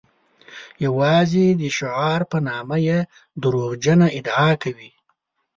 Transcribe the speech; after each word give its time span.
یوازې 0.85 1.45
د 1.61 1.63
شعار 1.77 2.21
په 2.31 2.37
نامه 2.47 2.77
یې 2.87 2.99
دروغجنه 3.41 4.07
ادعا 4.17 4.49
کوي. 4.63 4.89